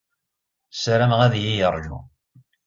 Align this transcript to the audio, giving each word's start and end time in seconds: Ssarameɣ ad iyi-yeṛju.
Ssarameɣ 0.71 1.19
ad 1.21 1.33
iyi-yeṛju. 1.37 1.97